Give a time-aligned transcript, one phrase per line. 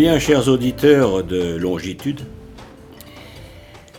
[0.00, 2.22] bien, chers auditeurs de Longitude,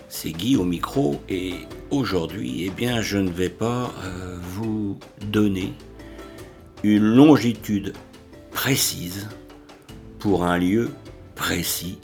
[0.09, 1.53] c'est Guy au micro et
[1.91, 5.73] aujourd'hui, eh bien, je ne vais pas euh, vous donner
[6.81, 7.93] une longitude
[8.49, 9.29] précise
[10.17, 10.89] pour un lieu
[11.35, 11.99] précis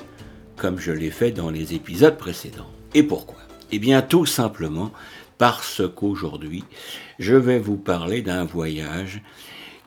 [0.57, 2.69] comme je l'ai fait dans les épisodes précédents.
[2.93, 3.39] Et pourquoi?
[3.71, 4.91] Eh bien, tout simplement
[5.39, 6.65] parce qu'aujourd'hui,
[7.17, 9.23] je vais vous parler d'un voyage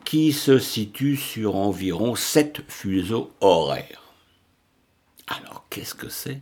[0.03, 4.00] qui se situe sur environ 7 fuseaux horaires.
[5.37, 6.41] Alors, qu'est-ce que c'est?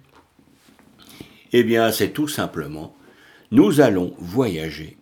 [1.52, 2.96] Eh bien, c'est tout simplement,
[3.52, 4.98] nous allons voyager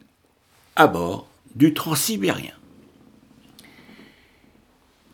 [0.76, 2.54] à bord du Transsibérien.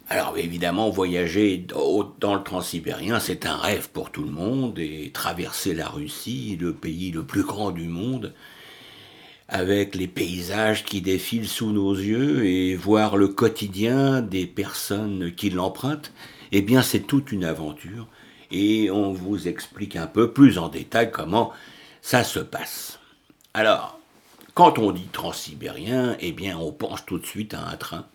[0.10, 1.66] Alors évidemment, voyager
[2.20, 6.72] dans le transsibérien, c'est un rêve pour tout le monde, et traverser la Russie, le
[6.72, 8.34] pays le plus grand du monde,
[9.48, 15.50] avec les paysages qui défilent sous nos yeux et voir le quotidien des personnes qui
[15.50, 16.14] l'empruntent,
[16.52, 18.08] eh bien c'est toute une aventure
[18.54, 21.52] et on vous explique un peu plus en détail comment
[22.02, 23.00] ça se passe.
[23.54, 24.00] Alors,
[24.54, 28.06] quand on dit transsibérien, eh bien on pense tout de suite à un train,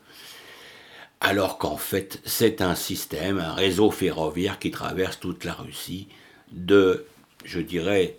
[1.21, 6.07] alors qu'en fait c'est un système, un réseau ferroviaire qui traverse toute la Russie,
[6.53, 7.05] de,
[7.45, 8.19] je dirais,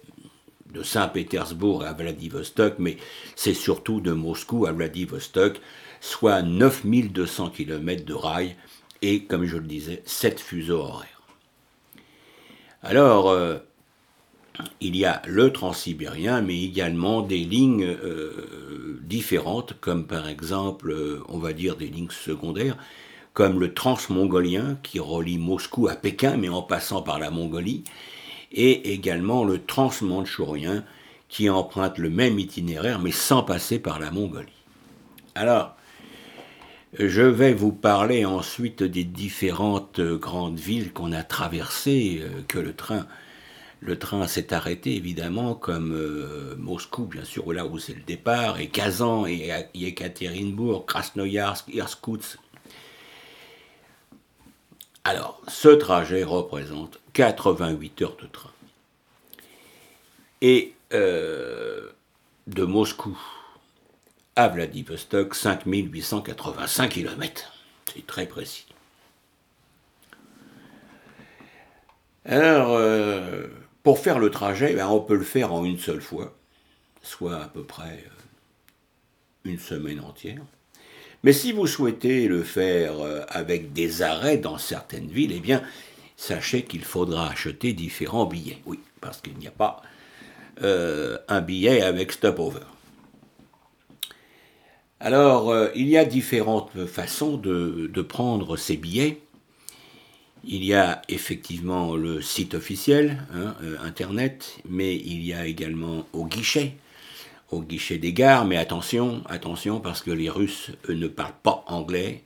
[0.74, 2.98] de Saint-Pétersbourg à Vladivostok, mais
[3.36, 5.60] c'est surtout de Moscou à Vladivostok,
[6.02, 8.56] soit 9200 km de rail
[9.02, 11.19] et, comme je le disais, 7 fuseaux horaires.
[12.82, 13.58] Alors, euh,
[14.80, 21.24] il y a le transsibérien, mais également des lignes euh, différentes, comme par exemple, euh,
[21.28, 22.78] on va dire des lignes secondaires,
[23.34, 27.84] comme le transmongolien qui relie Moscou à Pékin, mais en passant par la Mongolie,
[28.52, 30.84] et également le transmanchourien
[31.28, 34.48] qui emprunte le même itinéraire mais sans passer par la Mongolie.
[35.36, 35.76] Alors,
[36.94, 42.74] je vais vous parler ensuite des différentes grandes villes qu'on a traversées, euh, que le
[42.74, 43.06] train,
[43.82, 48.60] le train s'est arrêté évidemment, comme euh, Moscou, bien sûr, là où c'est le départ,
[48.60, 52.40] et Kazan, et Yekaterinbourg, Krasnoyarsk, Irkutsk.
[55.04, 58.52] Alors, ce trajet représente 88 heures de train.
[60.42, 61.90] Et euh,
[62.48, 63.18] de Moscou
[64.40, 67.52] à Vladivostok, 5885 km.
[67.94, 68.66] C'est très précis.
[72.24, 73.48] Alors, euh,
[73.84, 76.38] pour faire le trajet, ben, on peut le faire en une seule fois,
[77.02, 80.42] soit à peu près euh, une semaine entière.
[81.24, 82.94] Mais si vous souhaitez le faire
[83.28, 85.62] avec des arrêts dans certaines villes, eh bien,
[86.16, 88.62] sachez qu'il faudra acheter différents billets.
[88.66, 89.82] Oui, parce qu'il n'y a pas
[90.62, 92.62] euh, un billet avec stopover.
[95.02, 99.22] Alors, euh, il y a différentes façons de, prendre ces billets.
[100.44, 106.06] Il y a effectivement le site officiel, hein, euh, Internet, mais il y a également
[106.12, 106.74] au guichet,
[107.52, 112.24] au guichet des gares, mais attention, attention, parce que les Russes ne parlent pas anglais,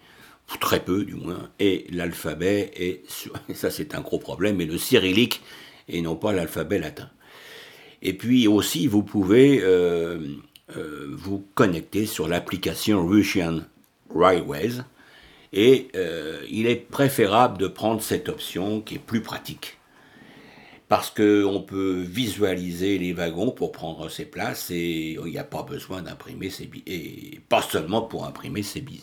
[0.59, 3.03] très peu du moins, et l'alphabet est,
[3.53, 5.41] ça c'est un gros problème, et le cyrillique
[5.89, 7.09] et non pas l'alphabet latin.
[8.01, 10.19] Et puis aussi, vous pouvez euh,
[10.75, 13.61] euh, vous connecter sur l'application Russian
[14.13, 14.83] Railways,
[15.51, 19.77] et euh, il est préférable de prendre cette option qui est plus pratique.
[20.87, 25.63] Parce qu'on peut visualiser les wagons pour prendre ses places et il n'y a pas
[25.63, 29.01] besoin d'imprimer ses billets, et pas seulement pour imprimer ses billets.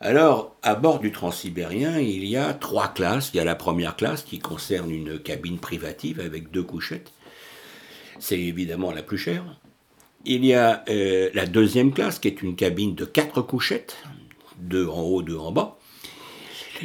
[0.00, 3.30] Alors, à bord du Transsibérien, il y a trois classes.
[3.32, 7.10] Il y a la première classe qui concerne une cabine privative avec deux couchettes.
[8.18, 9.44] C'est évidemment la plus chère.
[10.24, 13.96] Il y a euh, la deuxième classe qui est une cabine de quatre couchettes,
[14.58, 15.78] deux en haut, deux en bas.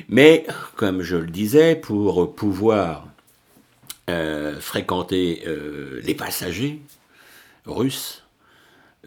[0.08, 0.46] Mais,
[0.76, 3.08] comme je le disais, pour pouvoir
[4.10, 6.82] euh, fréquenter euh, les passagers
[7.66, 8.24] russes,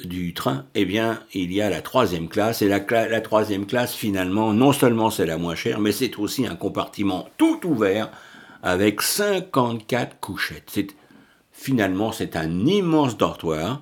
[0.02, 2.62] du train, eh bien, il y a la troisième classe.
[2.62, 6.47] Et la, la troisième classe, finalement, non seulement c'est la moins chère, mais c'est aussi
[6.47, 8.11] un compartiment tout ouvert
[8.62, 10.70] avec 54 couchettes.
[10.73, 10.87] C'est,
[11.62, 13.81] finalement, c'est un immense dortoir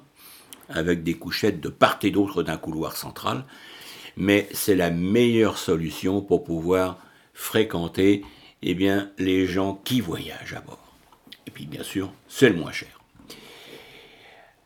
[0.69, 3.45] avec des couchettes de part et d'autre d'un couloir central.
[4.17, 6.99] Mais c'est la meilleure solution pour pouvoir
[7.33, 8.23] fréquenter
[8.63, 10.93] eh bien, les gens qui voyagent à bord.
[11.47, 13.01] Et puis, bien sûr, c'est le moins cher.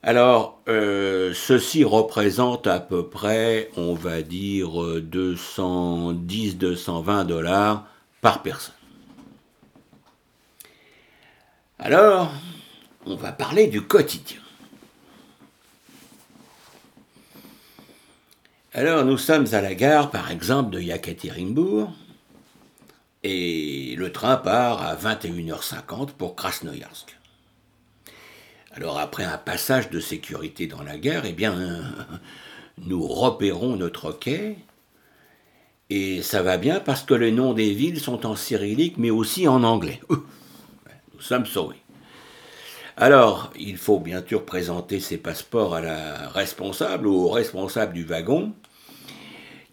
[0.03, 7.87] Alors, euh, ceci représente à peu près, on va dire, 210-220 dollars
[8.21, 8.75] par personne.
[11.79, 12.33] Alors,
[13.07, 14.39] on va parler du quotidien.
[18.73, 21.93] Alors, nous sommes à la gare, par exemple, de Yekaterinbourg.
[23.23, 27.17] et le train part à 21h50 pour Krasnoyarsk.
[28.73, 31.55] Alors après un passage de sécurité dans la gare, eh bien,
[32.79, 34.59] nous repérons notre quai,
[35.91, 39.47] et ça va bien parce que les noms des villes sont en cyrillique, mais aussi
[39.47, 40.01] en anglais.
[40.11, 41.84] Nous sommes sauvés.
[42.97, 48.05] Alors, il faut bien sûr présenter ses passeports à la responsable ou au responsable du
[48.05, 48.53] wagon,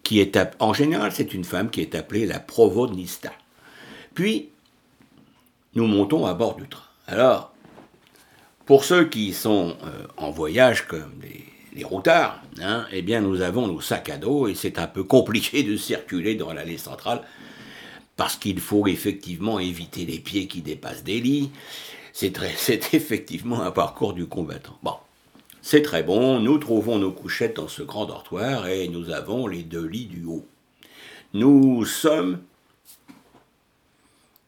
[0.02, 3.32] qui est, en général, c'est une femme qui est appelée la provodnista.
[4.14, 4.48] Puis,
[5.74, 6.82] nous montons à bord du train.
[7.06, 7.52] Alors,
[8.66, 11.12] pour ceux qui sont euh, en voyage comme
[11.74, 15.04] les, routards, hein, eh bien, nous avons nos sacs à dos et c'est un peu
[15.04, 17.22] compliqué de circuler dans l'allée centrale
[18.16, 21.50] parce qu'il faut effectivement éviter les pieds qui dépassent des lits.
[22.56, 24.78] C'est, effectivement un parcours du combattant.
[24.82, 24.94] Bon,
[25.62, 29.62] c'est très bon, nous trouvons nos couchettes dans ce grand dortoir et nous avons les
[29.62, 30.46] deux lits du haut.
[31.34, 32.40] Nous sommes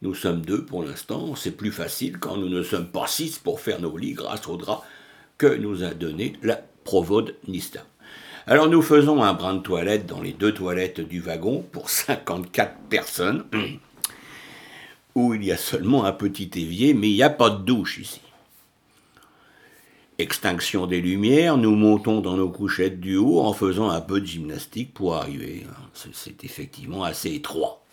[0.02, 3.61] nous sommes deux pour l'instant, c'est plus facile quand nous ne sommes pas six pour
[3.61, 4.84] faire nos lits grâce au drap
[5.38, 7.81] que nous a donné la Provode Nista.
[8.46, 12.76] Alors nous faisons un brin de toilette dans les deux toilettes du wagon pour 54
[12.90, 13.44] personnes,
[15.14, 17.99] où il y a seulement un petit évier, mais il n'y a pas de douche
[17.99, 18.20] ici.
[20.19, 24.26] Extinction des lumières, nous montons dans nos couchettes du haut en faisant un peu de
[24.26, 25.66] gymnastique pour arriver.
[26.12, 27.84] C'est effectivement assez étroit.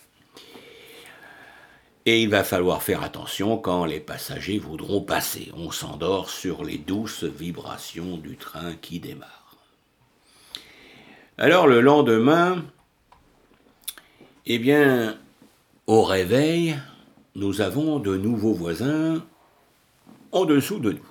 [2.05, 5.51] Et il va falloir faire attention quand les passagers voudront passer.
[5.55, 9.55] On s'endort sur les douces vibrations du train qui démarre.
[11.37, 12.63] Alors le lendemain,
[14.45, 15.17] eh bien,
[15.87, 16.75] au réveil,
[17.35, 19.23] nous avons de nouveaux voisins
[20.31, 21.07] en dessous de nous.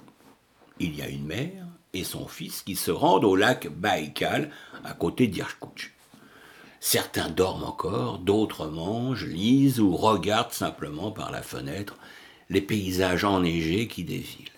[0.78, 4.50] Il y a une mère et son fils qui se rendent au lac Baïkal
[4.84, 5.92] à côté d'Irkoutsk.
[6.78, 11.96] Certains dorment encore, d'autres mangent, lisent ou regardent simplement par la fenêtre
[12.48, 14.48] les paysages enneigés qui défilent.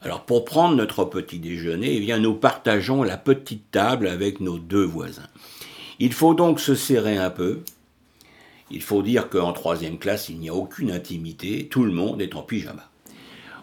[0.00, 4.58] Alors pour prendre notre petit déjeuner, eh bien nous partageons la petite table avec nos
[4.58, 5.28] deux voisins.
[5.98, 7.62] Il faut donc se serrer un peu.
[8.70, 12.34] Il faut dire qu'en troisième classe, il n'y a aucune intimité, tout le monde est
[12.34, 12.90] en pyjama.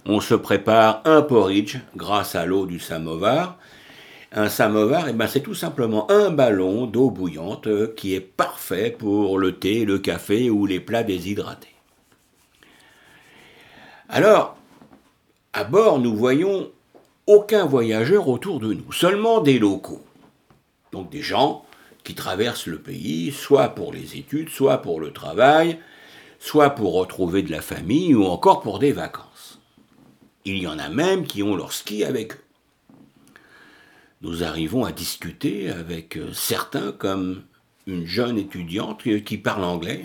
[0.05, 3.57] On se prépare un porridge grâce à l'eau du samovar,
[4.31, 9.39] un samovar, eh ben, c'est tout simplement un ballon d'eau bouillante qui est parfait pour
[9.39, 11.75] le thé, le café ou les plats déshydratés.
[14.09, 14.57] Alors,
[15.53, 16.69] à bord, nous voyons
[17.27, 20.03] aucun voyageur autour de nous, seulement des locaux.
[20.91, 21.64] Donc des gens
[22.05, 25.79] qui traversent le pays, soit pour les études, soit pour le travail,
[26.39, 29.59] soit pour retrouver de la famille, ou encore pour des vacances.
[30.45, 32.45] Il y en a même qui ont leur ski avec eux
[34.25, 37.43] nous arrivons à discuter avec euh, certains comme
[37.85, 40.03] une jeune étudiante qui parle anglais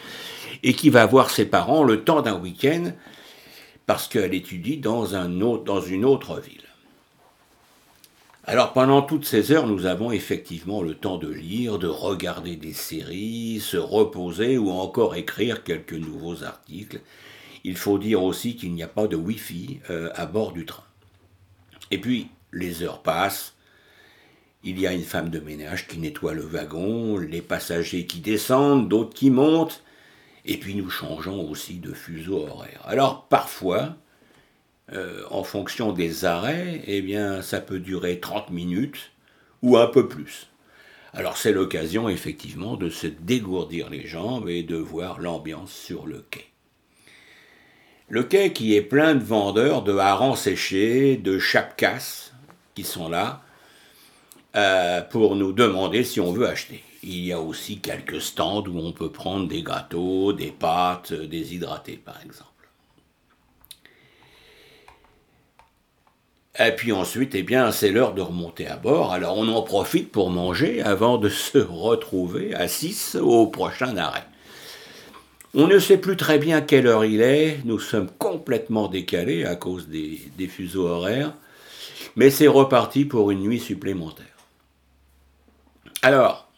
[0.64, 2.90] et qui va voir ses parents le temps d'un week-end
[3.86, 6.61] parce qu'elle étudie dans une autre ville.
[8.44, 12.72] Alors pendant toutes ces heures, nous avons effectivement le temps de lire, de regarder des
[12.72, 17.00] séries, se reposer ou encore écrire quelques nouveaux articles.
[17.62, 20.82] Il faut dire aussi qu'il n'y a pas de Wi-Fi euh, à bord du train.
[21.92, 23.54] Et puis, les heures passent.
[24.64, 28.88] Il y a une femme de ménage qui nettoie le wagon, les passagers qui descendent,
[28.88, 29.82] d'autres qui montent,
[30.44, 32.80] et puis nous changeons aussi de fuseau horaire.
[32.84, 33.96] Alors parfois,
[34.92, 39.10] euh, en fonction des arrêts, eh bien ça peut durer 30 minutes
[39.62, 40.48] ou un peu plus.
[41.14, 46.24] Alors c'est l'occasion effectivement de se dégourdir les jambes et de voir l'ambiance sur le
[46.30, 46.46] quai.
[48.08, 52.32] Le quai qui est plein de vendeurs de harengs séchés, de chapkas,
[52.74, 53.42] qui sont là
[54.56, 56.84] euh, pour nous demander si on veut acheter.
[57.02, 61.96] Il y a aussi quelques stands où on peut prendre des gâteaux, des pâtes déshydratées
[61.96, 62.51] par exemple.
[66.58, 69.12] Et puis ensuite, eh bien, c'est l'heure de remonter à bord.
[69.12, 74.26] Alors on en profite pour manger avant de se retrouver à 6 au prochain arrêt.
[75.54, 77.60] On ne sait plus très bien quelle heure il est.
[77.64, 81.34] Nous sommes complètement décalés à cause des fuseaux horaires.
[82.16, 84.26] Mais c'est reparti pour une nuit supplémentaire.
[86.02, 86.50] Alors,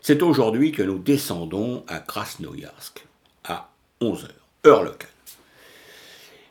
[0.00, 3.06] c'est aujourd'hui que nous descendons à Krasnoyarsk,
[3.44, 3.70] à
[4.00, 4.28] 11h,
[4.66, 5.10] heure locale.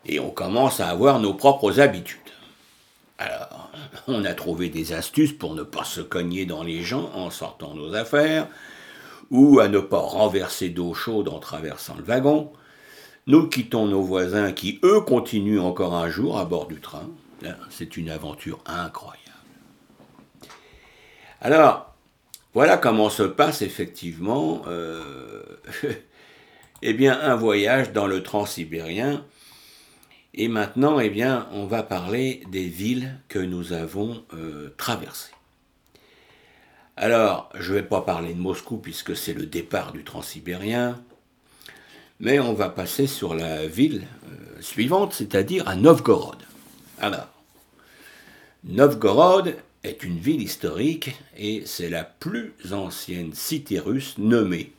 [0.05, 2.19] Et on commence à avoir nos propres habitudes.
[3.19, 3.69] Alors,
[4.07, 7.73] on a trouvé des astuces pour ne pas se cogner dans les gens en sortant
[7.73, 8.47] nos affaires,
[9.29, 12.49] ou à ne pas renverser d'eau chaude en traversant le wagon.
[13.27, 17.09] Nous quittons nos voisins qui, eux, continuent encore un jour à bord du train.
[17.69, 19.19] C'est une aventure incroyable.
[21.41, 21.93] Alors,
[22.53, 25.43] voilà comment se passe effectivement euh,
[26.81, 29.25] eh bien, un voyage dans le transsibérien.
[30.33, 35.31] Et maintenant, eh bien, on va parler des villes que nous avons euh, traversées.
[36.95, 41.01] Alors, je ne vais pas parler de Moscou puisque c'est le départ du transsibérien,
[42.19, 46.37] mais on va passer sur la ville euh, suivante, c'est-à-dire à Novgorod.
[46.99, 47.29] Alors,
[48.65, 54.73] Novgorod est une ville historique et c'est la plus ancienne cité russe nommée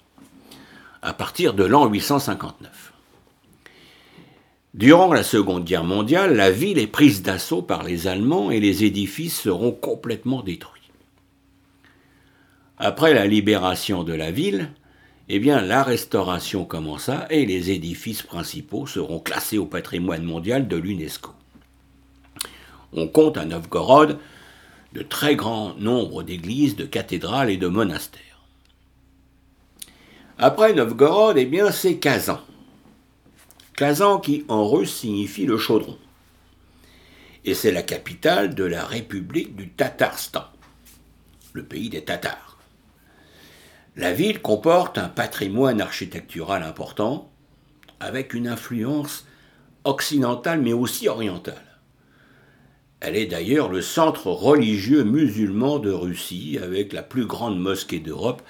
[1.03, 2.90] à partir de l'an 859.
[4.75, 8.85] Durant la Seconde Guerre mondiale, la ville est prise d'assaut par les Allemands et les
[8.85, 10.93] édifices seront complètement détruits.
[12.79, 14.71] Après la libération de la ville,
[15.29, 20.77] eh bien, la restauration commença et les édifices principaux seront classés au patrimoine mondial de
[20.77, 21.33] l'UNESCO.
[22.93, 24.19] On compte à Novgorod
[24.93, 28.21] de très grands nombres d'églises, de cathédrales et de monastères.
[30.39, 32.41] Après Novgorod, eh bien, c'est Kazan.
[33.81, 35.97] Kazan qui en russe signifie le chaudron.
[37.47, 40.45] Et c'est la capitale de la République du Tatarstan,
[41.55, 42.59] le pays des Tatars.
[43.97, 47.31] La ville comporte un patrimoine architectural important,
[48.01, 49.27] avec une influence
[49.85, 51.81] occidentale mais aussi orientale.
[53.01, 58.43] Elle est d'ailleurs le centre religieux musulman de Russie, avec la plus grande mosquée d'Europe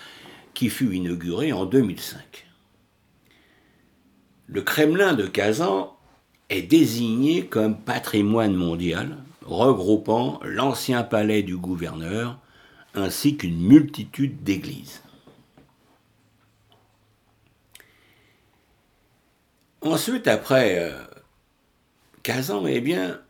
[0.54, 2.49] qui fut inauguré en 2005.
[4.52, 5.96] Le Kremlin de Kazan
[6.48, 12.36] est désigné comme patrimoine mondial, regroupant l'ancien palais du gouverneur
[12.94, 15.02] ainsi qu'une multitude d'églises.
[19.82, 21.00] Ensuite, après euh,
[22.24, 23.20] Kazan, eh bien,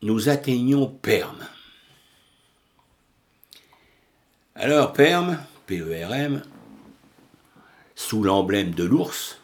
[0.00, 1.36] nous atteignons Perm.
[4.54, 6.40] Alors, Perm, PERM,
[7.94, 9.39] sous l'emblème de l'ours,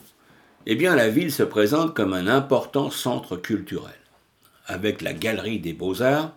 [0.68, 3.94] eh bien la ville se présente comme un important centre culturel,
[4.66, 6.35] avec la Galerie des Beaux-Arts,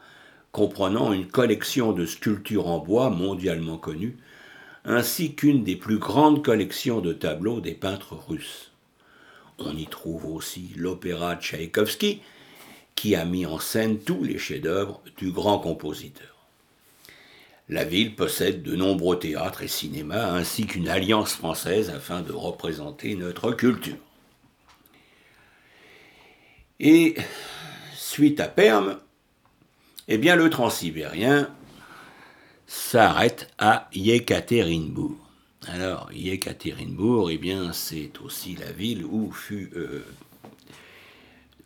[0.52, 4.18] comprenant une collection de sculptures en bois mondialement connues,
[4.86, 8.72] ainsi qu'une des plus grandes collections de tableaux des peintres russes.
[9.58, 12.22] On y trouve aussi l'opéra Tchaïkovski,
[12.94, 16.36] qui a mis en scène tous les chefs-d'œuvre du grand compositeur.
[17.68, 23.16] La ville possède de nombreux théâtres et cinémas ainsi qu'une alliance française afin de représenter
[23.16, 23.98] notre culture.
[26.80, 27.16] Et
[27.94, 28.98] suite à Perm,
[30.08, 31.50] eh bien le transsibérien
[32.68, 35.18] s'arrête à Yekaterinbourg.
[35.68, 40.06] Alors, Yekaterinbourg, eh bien, c'est aussi la ville où fut euh,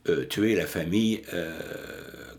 [0.09, 1.59] euh, tuée la famille euh,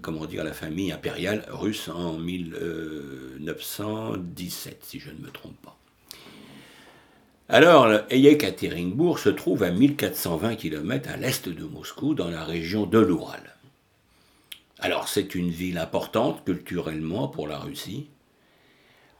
[0.04, 5.78] comment dire, la famille impériale russe en 1917, si je ne me trompe pas.
[7.48, 12.98] Alors, Yekaterinbourg se trouve à 1420 km à l'est de Moscou, dans la région de
[12.98, 13.54] l'Oural.
[14.78, 18.08] Alors, c'est une ville importante culturellement pour la Russie,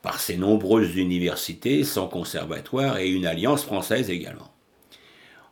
[0.00, 4.52] par ses nombreuses universités, son conservatoire et une alliance française également.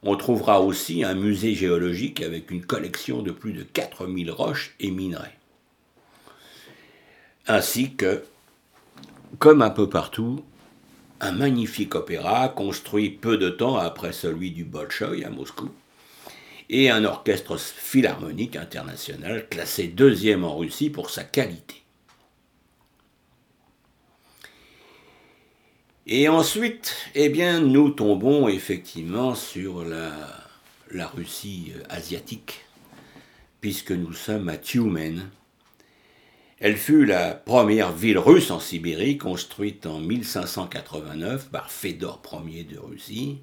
[0.02, 4.90] On trouvera aussi un musée géologique avec une collection de plus de 4000 roches et
[4.90, 5.38] minerais.
[7.46, 8.24] Ainsi que,
[9.38, 10.42] comme un peu partout,
[11.22, 15.70] un magnifique opéra construit peu de temps après celui du Bolchoï à Moscou,
[16.68, 21.76] et un orchestre philharmonique international classé deuxième en Russie pour sa qualité.
[26.08, 30.12] Et ensuite, eh bien, nous tombons effectivement sur la,
[30.90, 32.64] la Russie euh, asiatique,
[33.60, 35.30] puisque nous sommes à Tioumen.
[36.64, 42.78] Elle fut la première ville russe en Sibérie, construite en 1589 par Fédor Ier de
[42.78, 43.38] Russie.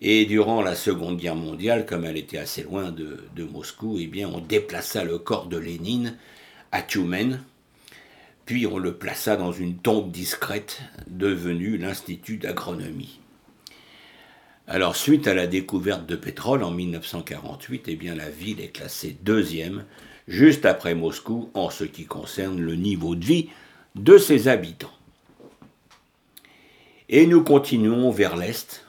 [0.00, 4.40] Et durant la Seconde Guerre mondiale, comme elle était assez loin de, Moscou, eh on
[4.40, 6.16] déplaça le corps de Lénine
[6.72, 7.42] à Tioumen,
[8.46, 13.20] puis on le plaça dans une tombe discrète devenue l'Institut d'agronomie.
[14.66, 19.84] Alors, suite à la découverte de pétrole en 1948, eh la ville est classée deuxième,
[20.28, 23.48] juste après Moscou, en ce qui concerne le niveau de vie
[23.96, 24.92] de ses habitants.
[27.08, 28.84] Et nous continuons vers l'est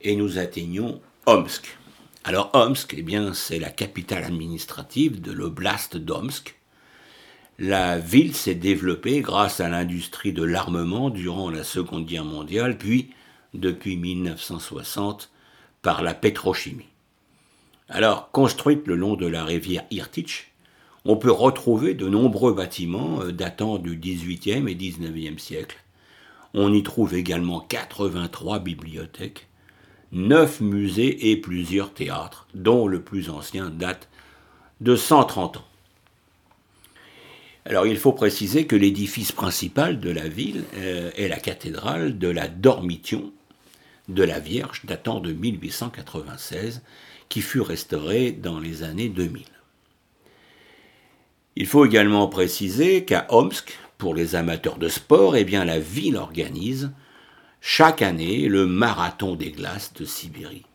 [0.00, 1.76] et nous atteignons Omsk.
[2.24, 6.56] Alors Omsk, eh bien, c'est la capitale administrative de l'oblast d'Omsk,
[7.58, 13.10] la ville s'est développée grâce à l'industrie de l'armement durant la Seconde Guerre mondiale, puis,
[13.52, 15.30] depuis 1960,
[15.80, 16.88] par la pétrochimie.
[17.88, 20.53] Alors, construite le long de la rivière Irtych,
[21.04, 25.78] on peut retrouver de nombreux bâtiments euh, datant du XVIIIe et XIXe siècle.
[26.54, 29.48] On y trouve également 83 bibliothèques,
[30.12, 34.08] neuf musées et plusieurs théâtres, dont le plus ancien date
[34.80, 35.64] de 130 ans.
[37.66, 42.28] Alors il faut préciser que l'édifice principal de la ville euh, est la cathédrale de
[42.28, 43.32] la Dormition
[44.08, 46.82] de la Vierge datant de 1896
[47.30, 49.44] qui fut restaurée dans les années 2000.
[51.56, 56.16] Il faut également préciser qu'à Omsk, pour les amateurs de sport, eh bien la ville
[56.16, 56.90] organise
[57.60, 60.66] chaque année le marathon des glaces de Sibérie.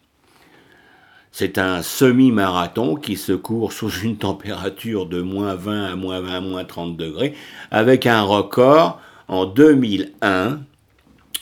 [1.32, 6.34] C'est un semi-marathon qui se court sous une température de moins 20 à moins 20
[6.34, 7.36] à moins 30 degrés,
[7.72, 10.62] avec un record en 2001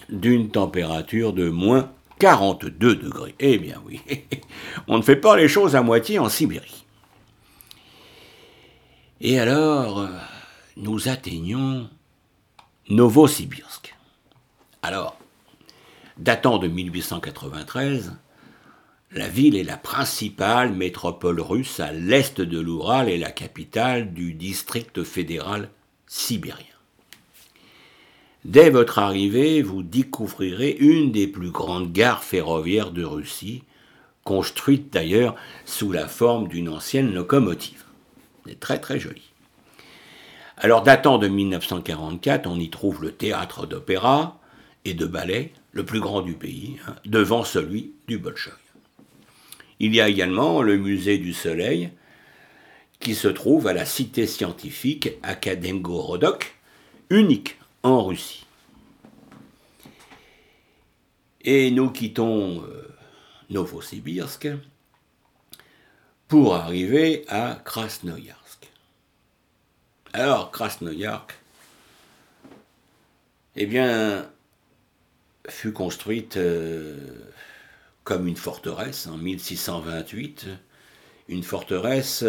[0.09, 1.89] d'une température de moins
[2.19, 3.35] 42 degrés.
[3.39, 4.01] Eh bien oui,
[4.87, 6.86] on ne fait pas les choses à moitié en Sibérie.
[9.19, 10.07] Et alors, euh,
[10.75, 11.89] nous atteignons
[12.89, 13.95] Novosibirsk.
[14.83, 15.17] Alors,
[16.19, 18.13] datant de 1893,
[19.11, 24.33] la ville est la principale métropole russe à l'est de l'Oural et la capitale du
[24.33, 25.71] district fédéral
[26.05, 26.65] sibérien.
[28.45, 33.63] Dès votre arrivée, vous découvrirez une des plus grandes gares ferroviaires de Russie,
[34.23, 37.86] construite d'ailleurs sous la forme d'une ancienne locomotive.
[38.47, 39.23] C'est très très joli.
[40.57, 44.39] Alors datant de 1944, on y trouve le théâtre d'opéra
[44.85, 48.53] et de ballet, le plus grand du pays, hein, devant celui du Bolchoï.
[49.79, 51.91] Il y a également le musée du Soleil,
[52.99, 56.55] qui se trouve à la cité scientifique Akademgorodok,
[57.09, 58.45] unique en Russie.
[61.41, 62.95] Et nous quittons euh,
[63.49, 64.47] Novosibirsk
[66.27, 68.36] pour arriver à Krasnoyarsk.
[70.13, 71.33] Alors, Krasnoyarsk,
[73.55, 74.29] eh bien,
[75.49, 76.97] fut construite euh,
[78.03, 80.47] comme une forteresse en 1628,
[81.27, 82.23] une forteresse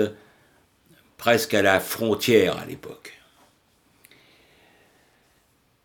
[1.17, 3.21] presque à la frontière à l'époque.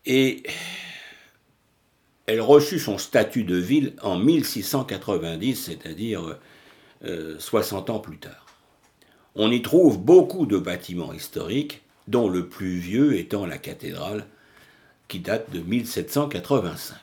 [0.06, 0.42] Et
[2.26, 6.38] elle reçut son statut de ville en 1690, c'est-à-dire
[7.38, 8.46] 60 euh, ans plus tard.
[9.34, 14.26] On y trouve beaucoup de bâtiments historiques, dont le plus vieux étant la cathédrale,
[15.08, 16.96] qui date de 1785.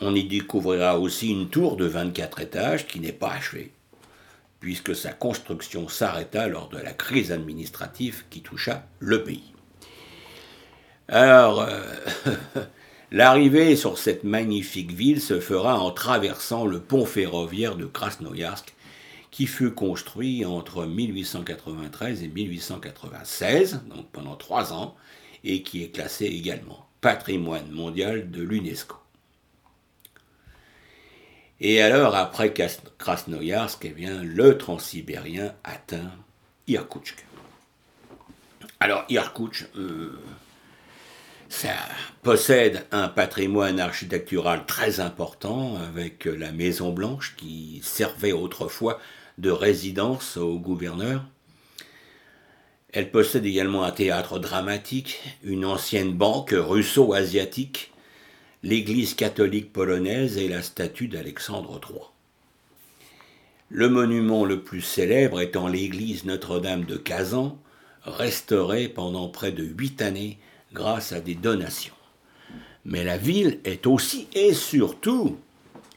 [0.00, 3.70] On y découvrira aussi une tour de 24 étages qui n'est pas achevée,
[4.60, 9.52] puisque sa construction s'arrêta lors de la crise administrative qui toucha le pays.
[11.08, 11.82] Alors, euh,
[13.12, 18.74] l'arrivée sur cette magnifique ville se fera en traversant le pont ferroviaire de Krasnoyarsk,
[19.34, 24.94] qui fut construit entre 1893 et 1896, donc pendant trois ans,
[25.42, 28.94] et qui est classé également patrimoine mondial de l'UNESCO.
[31.58, 32.54] Et alors, après
[32.96, 36.12] Krasnoyarsk, eh bien, le transsibérien atteint
[36.68, 37.26] Irkoutsk.
[38.78, 40.16] Alors, Irkoutsk, euh,
[41.48, 41.74] ça
[42.22, 49.00] possède un patrimoine architectural très important avec la Maison Blanche qui servait autrefois
[49.38, 51.24] de résidence au gouverneur.
[52.92, 57.92] Elle possède également un théâtre dramatique, une ancienne banque russo-asiatique,
[58.62, 62.00] l'église catholique polonaise et la statue d'Alexandre III.
[63.68, 67.58] Le monument le plus célèbre étant l'église Notre-Dame de Kazan,
[68.04, 70.38] restaurée pendant près de huit années
[70.72, 71.94] grâce à des donations.
[72.84, 75.38] Mais la ville est aussi et surtout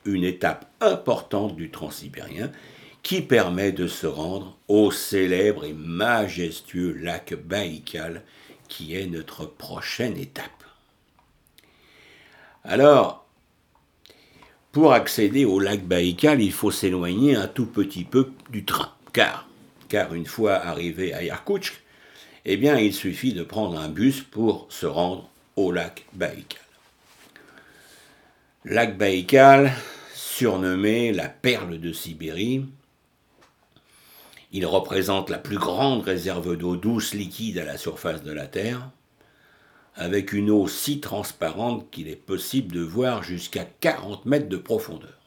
[0.05, 2.51] une étape importante du transsibérien
[3.07, 8.21] qui permet de se rendre au célèbre et majestueux lac Baïkal
[8.67, 10.65] qui est notre prochaine étape.
[12.65, 13.25] Alors,
[14.73, 19.47] pour accéder au lac Baïkal, il faut s'éloigner un tout petit peu du train, car,
[20.13, 21.81] une fois arrivé à Irkoutsk,
[22.43, 26.59] eh bien, il suffit de prendre un bus pour se rendre au lac Baïkal.
[28.65, 29.71] Lac Baïkal,
[30.13, 32.65] surnommé la perle de Sibérie,
[34.51, 38.89] il représente la plus grande réserve d'eau douce liquide à la surface de la Terre,
[39.95, 45.17] avec une eau si transparente qu'il est possible de voir jusqu'à 40 mètres de profondeur.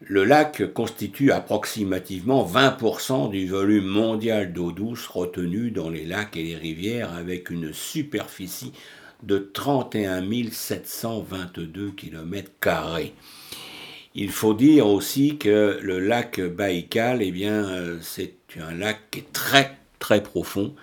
[0.00, 6.42] Le lac constitue approximativement 20% du volume mondial d'eau douce retenu dans les lacs et
[6.42, 8.72] les rivières avec une superficie
[9.22, 12.50] de 31 722 km.
[14.14, 19.20] Il faut dire aussi que le lac Baïkal, eh bien, euh, c'est un lac qui
[19.20, 20.74] est très très profond.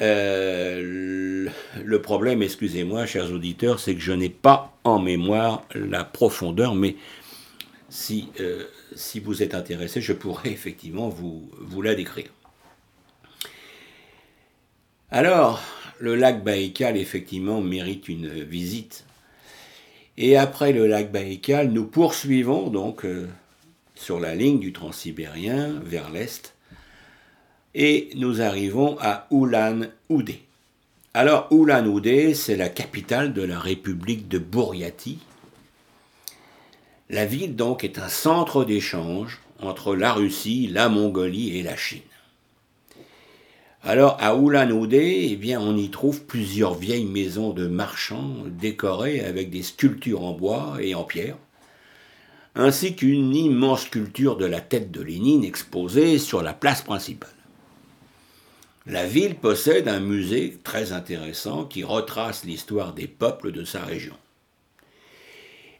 [0.00, 1.48] Euh,
[1.82, 6.96] le problème, excusez-moi, chers auditeurs, c'est que je n'ai pas en mémoire la profondeur, mais
[7.88, 8.64] si, euh,
[9.22, 12.30] vous êtes intéressé, je pourrais effectivement vous la décrire.
[15.10, 15.62] Alors,
[15.98, 19.06] le lac Baïkal, effectivement, mérite une visite.
[20.20, 23.28] Et après le lac Baïkal, nous poursuivons donc euh,
[23.94, 26.54] sur la ligne du Transsibérien vers l'est
[27.76, 30.34] et nous arrivons à Ulan-Ude.
[31.14, 35.20] Alors, Ulan-Ude, c'est la capitale de la République de Bouriatie.
[37.10, 42.00] La ville, donc, est un centre d'échange entre la Russie, la Mongolie et la Chine.
[43.84, 49.50] Alors, à Ulan-Ude, eh bien, on y trouve plusieurs vieilles maisons de marchands décorées avec
[49.50, 51.36] des sculptures en bois et en pierre,
[52.56, 57.30] ainsi qu'une immense sculpture de la tête de Lénine exposée sur la place principale.
[58.84, 64.14] La ville possède un musée très intéressant qui retrace l'histoire des peuples de sa région.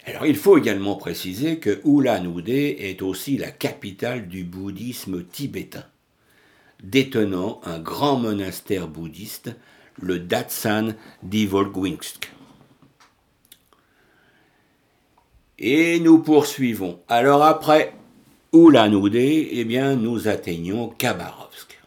[0.04, 5.84] Alors il faut également préciser que Ulan-Ude est aussi la capitale du bouddhisme tibétain,
[6.82, 9.54] détenant un grand monastère bouddhiste,
[10.00, 12.30] le Datsan d'Ivolguinsk.
[15.58, 17.00] Et nous poursuivons.
[17.08, 17.94] Alors après
[18.52, 21.80] Ulan-Ude, eh bien nous atteignons Khabarovsk.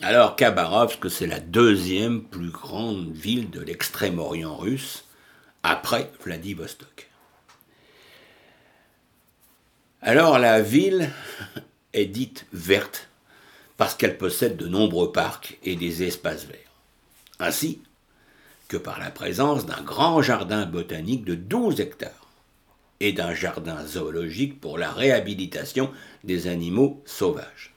[0.00, 5.04] Alors Khabarovsk, c'est la deuxième plus grande ville de l'extrême-orient russe,
[5.62, 7.10] après Vladivostok.
[10.00, 11.10] Alors la ville
[11.92, 13.09] est dite verte
[13.80, 16.58] parce qu'elle possède de nombreux parcs et des espaces verts,
[17.38, 17.80] ainsi
[18.68, 22.28] que par la présence d'un grand jardin botanique de 12 hectares
[23.00, 25.90] et d'un jardin zoologique pour la réhabilitation
[26.24, 27.72] des animaux sauvages.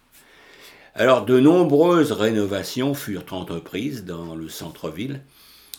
[0.93, 5.21] Alors de nombreuses rénovations furent entreprises dans le centre-ville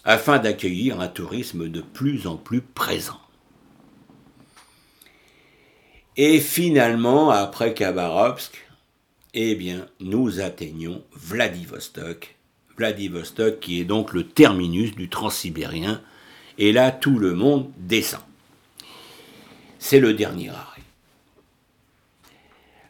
[0.04, 3.20] afin d'accueillir un tourisme de plus en plus présent.
[6.16, 8.63] Et finalement, après Khabarovsk,
[9.34, 12.36] eh bien, nous atteignons Vladivostok.
[12.76, 16.00] Vladivostok qui est donc le terminus du transsibérien.
[16.58, 18.22] Et là, tout le monde descend.
[19.78, 20.74] C'est le dernier arrêt.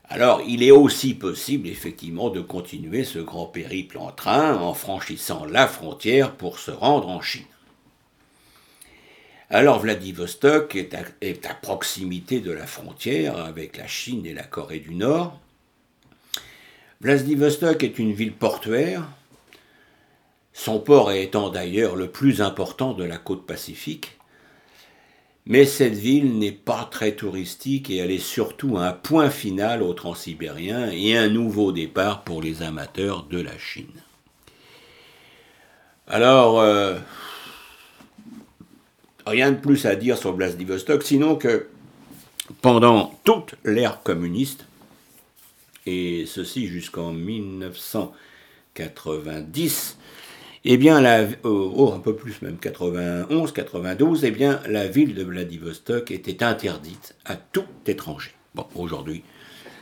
[0.09, 5.45] Alors, il est aussi possible, effectivement, de continuer ce grand périple en train en franchissant
[5.47, 7.43] la frontière pour se rendre en Chine.
[9.51, 10.95] Alors, Vladivostok est
[11.47, 15.41] à, proximité de la frontière avec la Chine et la Corée du Nord.
[17.05, 19.03] Vladivostok est une ville portuaire,
[20.55, 24.17] son port étant d'ailleurs le plus important de la côte pacifique,
[25.45, 29.93] mais cette ville n'est pas très touristique et elle est surtout un point final au
[29.93, 34.01] transsibérien et un nouveau départ pour les amateurs de la Chine.
[36.07, 36.97] Alors, euh,
[39.27, 41.69] rien de plus à dire sur Vladivostok, sinon que
[42.63, 44.65] pendant toute l'ère communiste,
[45.87, 49.99] et ceci jusqu'en 1990,
[50.67, 55.23] eh bien, la, oh, un peu plus même, 91, 92, eh bien, la ville de
[55.23, 58.31] Vladivostok était interdite à tout étranger.
[58.55, 59.23] Bon, aujourd'hui,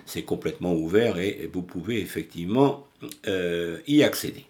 [0.07, 2.87] c'est complètement ouvert et vous pouvez effectivement
[3.29, 4.45] euh, y accéder.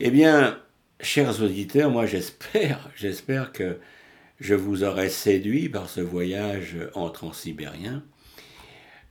[0.00, 0.58] Eh bien,
[1.00, 3.78] chers auditeurs, moi j'espère, j'espère que
[4.40, 8.02] je vous aurai séduit par ce voyage en transsibérien.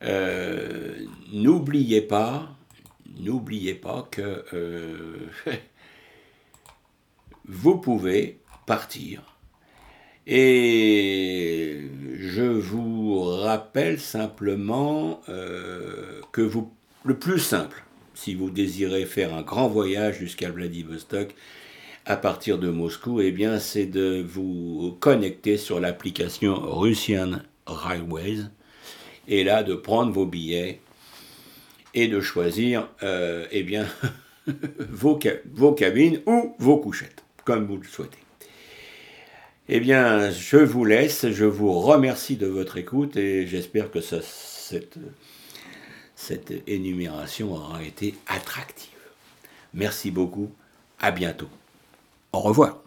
[0.02, 0.94] Euh,
[1.32, 2.56] n'oubliez pas,
[4.10, 5.30] que euh,
[7.46, 9.22] vous pouvez partir.
[10.26, 16.72] Et je vous rappelle simplement euh, que vous,
[17.04, 21.34] le plus simple, si vous désirez faire un grand voyage jusqu'à Vladivostok,
[22.06, 28.44] à partir de Moscou, eh c'est de vous connecter sur l'application Russian Railways
[29.28, 30.80] et là de prendre vos billets
[31.94, 33.86] et de choisir, euh, eh bien,
[34.90, 35.18] vos,
[35.52, 38.18] vos cabines ou vos couchettes comme vous le souhaitez.
[39.68, 44.98] Eh bien, je vous laisse, je vous remercie de votre écoute et j'espère que cette,
[46.14, 48.90] cette énumération aura été attractive.
[49.74, 50.50] Merci beaucoup,
[51.00, 51.48] à bientôt.
[52.32, 52.82] Au revoir.